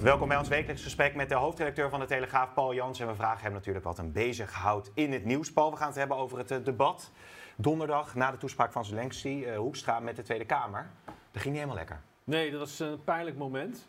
[0.00, 3.00] Welkom bij ons wekelijks gesprek met de hoofdredacteur van de Telegraaf, Paul Jans.
[3.00, 5.52] En we vragen hem natuurlijk wat hem bezighoudt in het nieuws.
[5.52, 7.10] Paul, we gaan het hebben over het eh, debat.
[7.56, 10.90] Donderdag, na de toespraak van Zelensky, uh, Hoekstra met de Tweede Kamer.
[11.04, 12.00] Dat ging niet helemaal lekker.
[12.24, 13.88] Nee, dat was een pijnlijk moment.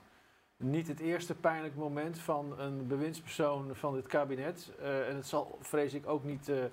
[0.57, 4.71] Niet het eerste pijnlijk moment van een bewindspersoon van dit kabinet.
[4.79, 6.63] Uh, en het zal, vrees ik, ook niet uh,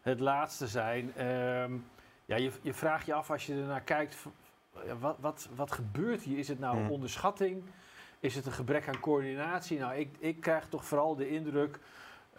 [0.00, 1.12] het laatste zijn.
[1.16, 1.24] Uh,
[2.24, 4.16] ja, je, je vraagt je af als je ernaar kijkt,
[4.98, 6.38] wat, wat, wat gebeurt hier?
[6.38, 6.90] Is het nou Hmm.
[6.90, 7.64] onderschatting?
[8.22, 9.78] Is het een gebrek aan coördinatie?
[9.78, 11.78] Nou, ik, ik krijg toch vooral de indruk.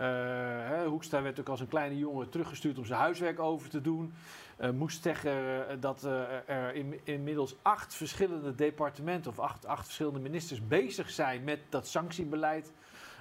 [0.01, 4.13] Uh, Hoekstra werd ook als een kleine jongen teruggestuurd om zijn huiswerk over te doen.
[4.61, 10.19] Uh, moest zeggen uh, dat er in, inmiddels acht verschillende departementen of acht, acht verschillende
[10.19, 12.71] ministers bezig zijn met dat sanctiebeleid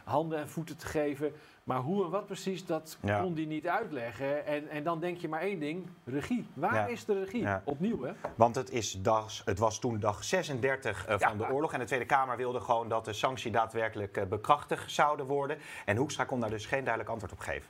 [0.04, 1.32] handen en voeten te geven.
[1.64, 3.20] Maar hoe en wat precies, dat Ja.
[3.20, 4.46] kon hij niet uitleggen.
[4.46, 6.46] En, en dan denk je maar één ding, regie.
[6.54, 6.86] Waar Ja.
[6.86, 7.40] is de regie?
[7.42, 7.62] Ja.
[7.64, 8.12] Opnieuw, hè?
[8.36, 11.46] Want het, is dag, het was toen dag 36 eh, van Ja.
[11.46, 11.72] de oorlog.
[11.72, 15.58] En de Tweede Kamer wilde gewoon dat de sancties daadwerkelijk eh, bekrachtigd zouden worden.
[15.84, 17.68] En Hoekstra kon daar dus geen duidelijk antwoord op geven.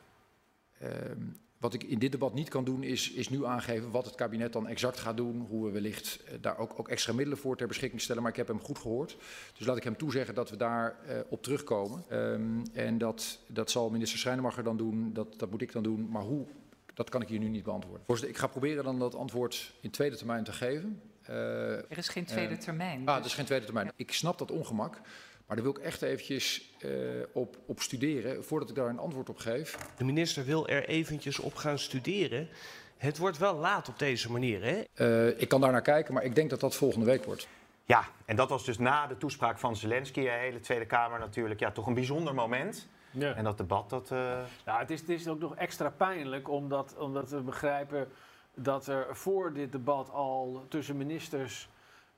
[0.78, 1.20] Ehm,
[1.62, 4.52] wat ik in dit debat niet kan doen, is, is nu aangeven wat het kabinet
[4.52, 5.46] dan exact gaat doen.
[5.48, 8.22] Hoe we wellicht eh, daar ook, ook extra middelen voor ter beschikking stellen.
[8.22, 9.16] Maar ik heb hem goed gehoord.
[9.58, 12.04] Dus laat ik hem toezeggen dat we daar eh, op terugkomen.
[12.08, 15.12] Ehm, en dat, dat zal minister Schrijnemacher dan doen.
[15.12, 16.08] Dat, dat moet ik dan doen.
[16.10, 16.46] Maar hoe,
[16.94, 18.02] dat kan ik hier nu niet beantwoorden.
[18.06, 21.00] Voorzitter, ik ga proberen dan dat antwoord in tweede termijn te geven.
[21.22, 21.36] Eh,
[21.76, 22.98] Er is geen tweede termijn.
[22.98, 23.92] Ah, dus- dat is geen tweede termijn.
[23.96, 25.00] Ik snap dat ongemak.
[25.46, 26.90] Maar daar wil ik echt eventjes eh,
[27.32, 29.78] op, op studeren voordat ik daar een antwoord op geef.
[29.96, 32.48] De minister wil er eventjes op gaan studeren.
[32.96, 34.82] Het wordt wel laat op deze manier, hè?
[34.94, 37.48] Eh, ik kan daar naar kijken, maar ik denk dat dat volgende week wordt.
[37.84, 40.22] Ja, en dat was dus na de toespraak van Zelensky.
[40.22, 42.88] De hele Tweede Kamer natuurlijk ja, toch een bijzonder moment.
[43.10, 43.34] Ja.
[43.34, 44.10] En dat debat, dat...
[44.10, 44.18] eh,
[44.64, 48.08] Nou, het is, het is ook nog extra pijnlijk omdat, omdat we begrijpen
[48.54, 51.68] dat er voor dit debat al tussen ministers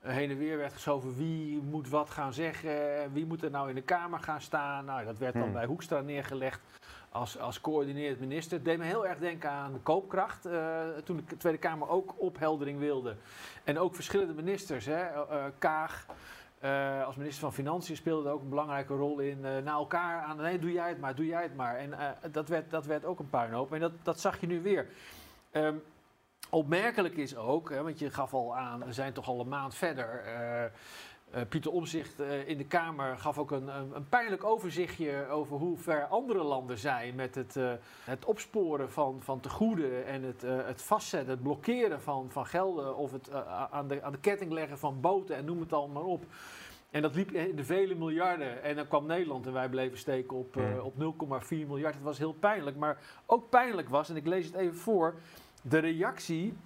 [0.05, 2.73] heen en weer werd geschoven wie moet wat gaan zeggen,
[3.13, 4.85] wie moet er nou in de Kamer gaan staan.
[4.85, 5.53] Nou, dat werd dan Hmm.
[5.53, 6.61] bij Hoekstra neergelegd
[7.15, 8.57] als, als coördinerend minister.
[8.57, 12.13] Het deed me heel erg denken aan de koopkracht, eh, toen de Tweede Kamer ook
[12.17, 13.15] opheldering wilde.
[13.63, 16.05] En ook verschillende ministers, hè, eh, eh, Kaag...
[17.05, 20.37] als minister van Financiën speelde ook een belangrijke rol in eh naar elkaar aan.
[20.37, 21.75] Nee, doe jij het maar, doe jij het maar.
[21.75, 21.93] En
[22.31, 23.73] dat, werd, dat werd ook een puinhoop.
[23.73, 24.87] En dat, dat zag je nu weer.
[25.51, 25.75] Ehm,
[26.55, 29.75] opmerkelijk is ook, hè, want je gaf al aan, we zijn toch al een maand
[29.75, 30.23] verder.
[30.25, 30.71] eh, eh,
[31.49, 36.05] Pieter Omzicht in de Kamer gaf ook een, een, een pijnlijk overzichtje over hoe ver
[36.05, 37.71] andere landen zijn met het, eh,
[38.03, 42.97] het opsporen van, van tegoeden en het, eh, het vastzetten, het blokkeren van, van gelden
[42.97, 46.03] of het eh, aan, de, aan de ketting leggen van boten en noem het allemaal
[46.03, 46.25] maar op.
[46.95, 48.63] En dat liep in de vele miljarden.
[48.63, 51.93] En dan kwam Nederland en wij bleven steken op, eh, op 0,4 miljard.
[51.93, 52.77] Het was heel pijnlijk.
[52.77, 55.15] Maar ook pijnlijk was, en ik lees het even voor,
[55.67, 56.57] de reactie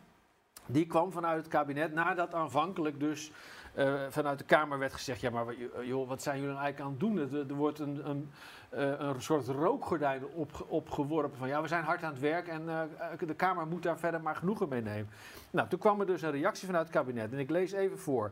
[0.66, 3.32] die kwam vanuit het kabinet nadat aanvankelijk dus
[3.74, 6.80] eh, vanuit de Kamer werd gezegd: ja, maar wa- joh, wat zijn jullie nou eigenlijk
[6.80, 7.40] aan het doen?
[7.40, 8.30] Er, er wordt een, een,
[8.70, 12.70] eh, een soort rookgordijn op, opgeworpen van ja, we zijn hard aan het werk en
[12.70, 15.10] eh, de Kamer moet daar verder maar genoegen mee nemen.
[15.52, 18.32] Nou, toen kwam er dus een reactie vanuit het kabinet en ik lees even voor.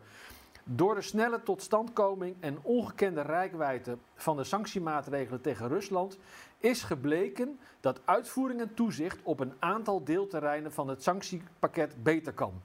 [0.69, 6.17] Door de snelle totstandkoming en ongekende rijkwijde van de sanctiemaatregelen tegen Rusland
[6.57, 12.61] is gebleken dat uitvoering en toezicht op een aantal deelterreinen van het sanctiepakket beter kan.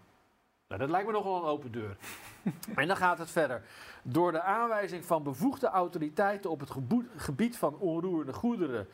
[0.68, 1.96] Nou, dat lijkt me nogal een open deur.
[2.74, 3.62] en dan gaat het verder.
[4.02, 6.70] Door de aanwijzing van bevoegde autoriteiten op het
[7.16, 8.88] gebied van onroerende goederen,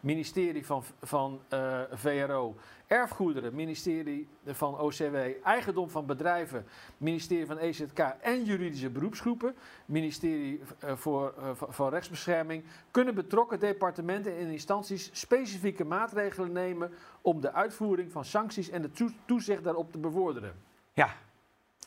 [0.00, 2.56] ministerie van, van eh, VRO,
[2.86, 6.66] erfgoederen, ministerie van OCW, eigendom van bedrijven,
[6.96, 9.56] ministerie van EZK en juridische beroepsgroepen,
[9.86, 17.40] ministerie eh, voor, eh, van- rechtsbescherming, kunnen betrokken departementen en instanties specifieke maatregelen nemen om
[17.40, 20.54] de uitvoering van sancties en de toe- toezicht daarop te bevorderen.
[20.92, 21.14] ja,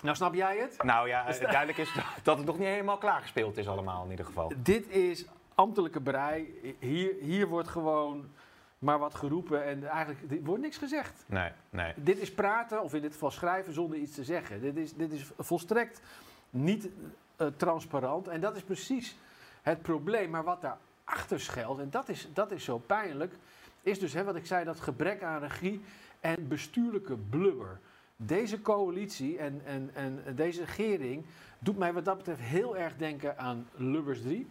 [0.01, 0.83] Nou, snap jij het?
[0.83, 4.51] nou ja, duidelijk is dat het nog niet helemaal klaargespeeld is allemaal in ieder geval.
[4.57, 5.25] Dit is
[5.59, 6.61] ambtelijke brei.
[6.79, 8.29] Hier, hier wordt gewoon
[8.77, 11.23] maar wat geroepen en eigenlijk er wordt niks gezegd.
[11.25, 11.94] Nee, nee.
[11.95, 14.61] Dit is praten, of in dit geval schrijven, zonder iets te zeggen.
[14.61, 16.01] Dit is, dit is volstrekt
[16.50, 16.89] niet
[17.35, 18.27] eh, transparant.
[18.27, 19.17] En dat is precies
[19.61, 20.29] het probleem.
[20.29, 23.33] Maar wat daarachter schuilt, en dat is, dat is zo pijnlijk,
[23.81, 25.81] is dus hè, wat ik zei, dat gebrek aan regie
[26.19, 27.79] en bestuurlijke blubber.
[28.15, 31.25] Deze coalitie en, en, en deze regering
[31.59, 34.47] doet mij wat dat betreft heel erg denken aan Lubbers 3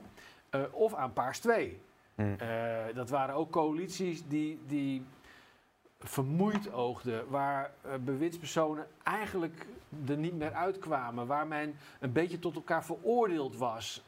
[0.50, 1.81] uh, of aan Paars 2.
[2.15, 2.37] Hmm.
[2.43, 5.05] Uh, dat waren ook coalities die, die
[5.99, 9.67] vermoeid oogden, waar uh, bewindspersonen eigenlijk
[10.09, 14.05] er niet meer uitkwamen, waar men een beetje tot elkaar veroordeeld was.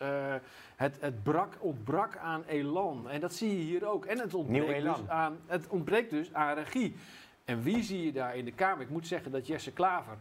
[0.77, 4.05] Het, het brak, ontbrak aan elan en dat zie je hier ook.
[4.05, 6.97] En het ontbreekt, dus aan, het ontbreekt dus aan regie.
[7.45, 8.83] En wie zie je daar in de Kamer?
[8.83, 10.19] Ik moet zeggen dat Jesse Klaver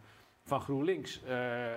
[0.49, 1.75] van GroenLinks uh, uh,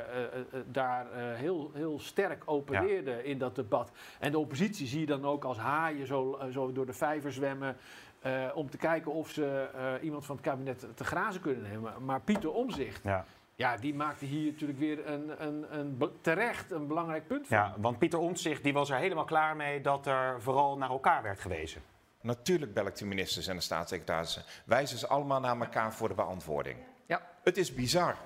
[0.66, 3.90] daar heel, heel sterk opereerde in dat debat.
[4.18, 7.76] En de oppositie zie je dan ook als haaien zo, zo door de vijver zwemmen.
[8.54, 9.68] om te kijken of ze
[10.02, 12.04] iemand van het kabinet te grazen kunnen nemen.
[12.04, 13.04] Maar Pieter Omzicht.
[13.04, 13.24] Ja.
[13.54, 17.56] Ja, die maakte hier natuurlijk weer een, een, een, terecht een belangrijk punt van.
[17.56, 21.22] Ja, want Pieter Omtzigt die was er helemaal klaar mee dat er vooral naar elkaar
[21.22, 21.82] werd gewezen.
[22.20, 24.42] Natuurlijk bel ik de ministers en de staatssecretarissen.
[24.64, 26.78] Wijzen ze allemaal naar elkaar voor de beantwoording.
[27.06, 27.22] Ja.
[27.42, 28.16] Het is bizar.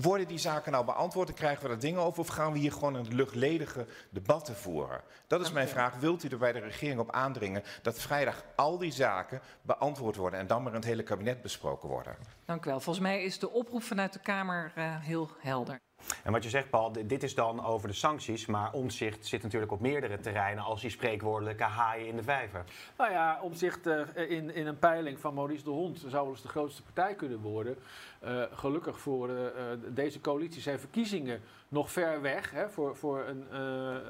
[0.00, 2.20] Worden die zaken nou beantwoord en krijgen we er dingen over?
[2.20, 5.00] Of gaan we hier gewoon een luchtledige debatten voeren?
[5.26, 5.96] Dat is mijn vraag.
[5.96, 10.40] Wilt u er bij de regering op aandringen dat vrijdag al die zaken beantwoord worden
[10.40, 12.16] en dan maar in het hele kabinet besproken worden?
[12.44, 12.80] Dank u wel.
[12.80, 15.80] Volgens mij is de oproep vanuit de Kamer uh, heel helder.
[16.22, 18.46] En wat je zegt, Paul, dit is dan over de sancties.
[18.46, 22.64] Maar omzicht zit natuurlijk op meerdere terreinen als die spreekwoordelijke haaien in de vijver.
[22.96, 26.42] Nou ja, omzicht uh, in, in een peiling van Maurice de Hond zou wel eens
[26.42, 27.76] de grootste partij kunnen worden.
[28.24, 29.46] Uh, gelukkig voor uh,
[29.88, 32.50] deze coalitie zijn verkiezingen nog ver weg.
[32.50, 33.44] Hè, voor, voor een,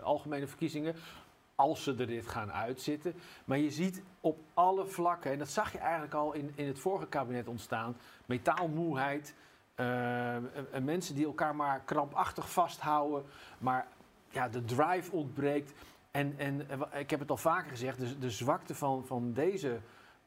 [0.02, 0.94] algemene verkiezingen
[1.54, 3.14] als ze er dit gaan uitzitten.
[3.44, 6.78] Maar je ziet op alle vlakken, en dat zag je eigenlijk al in, in het
[6.78, 7.96] vorige kabinet ontstaan,
[8.26, 9.34] metaalmoeheid,
[9.80, 10.36] uh,
[10.82, 13.24] mensen die elkaar maar krampachtig vasthouden,
[13.58, 13.86] maar
[14.28, 15.72] ja, de drive ontbreekt.
[16.10, 16.66] En, en
[16.98, 19.78] ik heb het al vaker gezegd, de, de zwakte van, van deze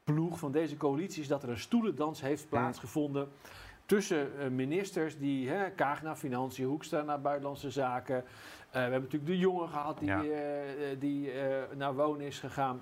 [0.04, 3.30] ploeg, van deze coalitie, is dat er een stoelendans heeft plaatsgevonden.
[3.86, 8.16] Tussen uh, ministers die, hè, Kaag naar Financiën, Hoekstra naar Buitenlandse Zaken.
[8.18, 8.24] Uh,
[8.72, 10.24] we hebben natuurlijk de jongen gehad die, ja.
[11.00, 11.32] die
[11.76, 12.82] naar Wonen is gegaan.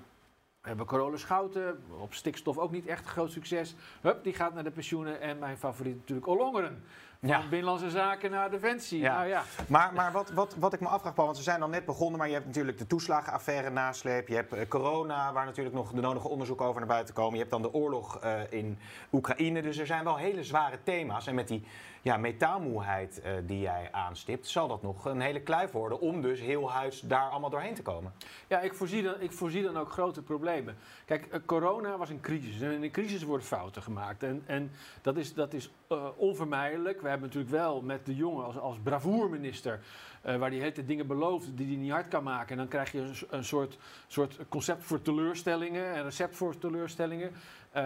[0.66, 3.74] We hebben Corolla Schouten, op stikstof ook niet echt een groot succes.
[4.00, 5.20] Hup, die gaat naar de pensioenen.
[5.20, 6.84] En mijn favoriet natuurlijk Olongeren.
[7.26, 7.48] Van ja.
[7.48, 9.00] Binnenlandse Zaken naar Defensie.
[9.00, 9.14] Ja.
[9.14, 9.42] Nou ja.
[9.68, 12.18] Maar, maar wat, wat, wat ik me afvraag, Paul, want ze zijn al net begonnen,
[12.18, 14.28] maar je hebt natuurlijk de toeslagenaffaire nasleep.
[14.28, 17.32] Je hebt uh, corona, waar natuurlijk nog de nodige onderzoek over naar buiten komen.
[17.32, 18.78] Je hebt dan de oorlog uh, in
[19.12, 19.62] Oekraïne.
[19.62, 21.26] Dus er zijn wel hele zware thema's.
[21.26, 21.66] En met die
[22.02, 26.40] ja, metaalmoeheid uh, die jij aanstipt, zal dat nog een hele kluif worden om dus
[26.40, 28.12] heel huis daar allemaal doorheen te komen.
[28.46, 30.76] Ja, ik voorzie dan, ik voorzie dan ook grote problemen.
[31.04, 34.22] Kijk, uh, corona was een crisis en in een crisis worden fouten gemaakt.
[34.22, 34.70] En, en
[35.02, 35.70] dat is, dat is
[36.16, 37.00] onvermijdelijk.
[37.00, 39.80] We hebben natuurlijk wel met de jongen als, als bravoerminister
[40.26, 42.50] uh, waar die hele dingen belooft die hij niet hard kan maken.
[42.50, 47.32] En dan krijg je een, een soort, soort concept voor teleurstellingen, een recept voor teleurstellingen.
[47.76, 47.82] Uh,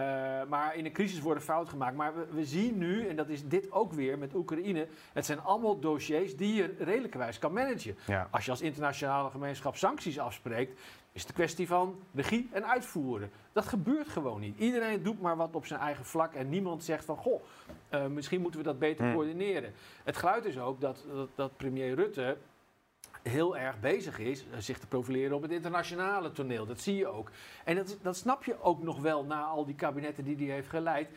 [0.49, 1.95] maar in een crisis worden fout gemaakt.
[1.95, 5.41] Maar we, we, zien nu, en dat is dit ook weer met Oekraïne, het zijn
[5.41, 7.95] allemaal dossiers die je redelijkerwijs kan managen.
[8.07, 8.27] Ja.
[8.31, 10.79] Als je als internationale gemeenschap sancties afspreekt,
[11.11, 13.31] is het een kwestie van regie en uitvoeren.
[13.51, 14.59] Dat gebeurt gewoon niet.
[14.59, 17.41] Iedereen doet maar wat op zijn eigen vlak en niemand zegt van goh,
[17.89, 19.13] uh, misschien moeten we dat beter hmm.
[19.13, 19.73] coördineren.
[20.03, 22.37] Het geluid is ook dat, dat, dat premier Rutte
[23.21, 26.65] heel erg bezig is uh, zich te profileren op het internationale toneel.
[26.65, 27.31] Dat zie je ook.
[27.63, 30.69] En dat, dat snap je ook nog wel na al die kabinetten die hij heeft
[30.69, 31.09] geleid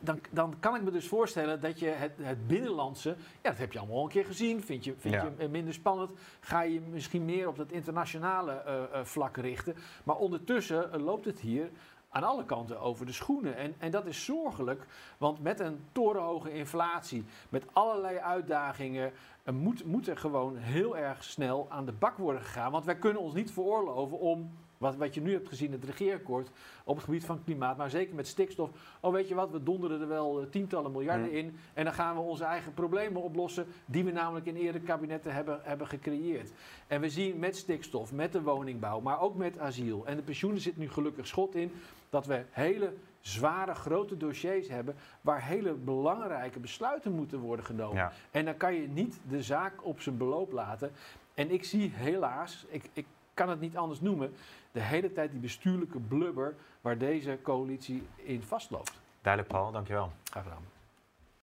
[0.00, 3.08] dan, dan kan ik me dus voorstellen dat je het, het binnenlandse,
[3.42, 4.62] ja, dat heb je allemaal al een keer gezien.
[4.62, 5.30] Vind je, vind ja.
[5.38, 6.10] je minder spannend?
[6.40, 9.76] Ga je misschien meer op dat internationale uh, uh, vlak richten.
[10.04, 11.70] Maar ondertussen uh, loopt het hier
[12.08, 13.56] aan alle kanten over de schoenen.
[13.56, 14.86] En, en dat is zorgelijk,
[15.18, 19.12] want met een torenhoge inflatie, met allerlei uitdagingen,
[19.52, 22.72] moet, moet er gewoon heel erg snel aan de bak worden gegaan.
[22.72, 24.50] Want wij kunnen ons niet veroorloven om
[24.80, 26.50] wat, wat je nu hebt gezien, het regeerakkoord
[26.84, 28.70] op het gebied van klimaat, maar zeker met stikstof.
[29.00, 31.56] Oh, weet je wat, we donderen er wel tientallen miljarden in.
[31.74, 35.60] En dan gaan we onze eigen problemen oplossen, die we namelijk in eerdere kabinetten hebben,
[35.62, 36.52] hebben gecreëerd.
[36.86, 40.06] En we zien met stikstof, met de woningbouw, maar ook met asiel.
[40.06, 41.72] En de pensioenen zit nu gelukkig schot in
[42.10, 47.96] dat we hele zware, grote dossiers hebben waar hele belangrijke besluiten moeten worden genomen.
[47.96, 48.12] Ja.
[48.30, 50.90] En dan kan je niet de zaak op zijn beloop laten.
[51.34, 53.06] En ik zie helaas, ik, ik
[53.40, 54.32] kan het niet anders noemen,
[54.72, 58.92] de hele tijd die bestuurlijke blubber waar deze coalitie in vastloopt.
[59.22, 59.72] Duidelijk, Paul.
[59.72, 60.12] Dankjewel.
[60.30, 60.79] Graag gedaan.